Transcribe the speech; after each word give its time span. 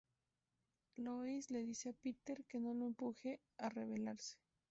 Lois 0.97 1.45
le 1.51 1.61
dice 1.63 1.89
a 1.89 1.93
Peter 1.93 2.43
que 2.49 2.59
no 2.59 2.73
la 2.73 2.85
empuje 2.85 3.39
a 3.59 3.69
rebelarse. 3.69 4.39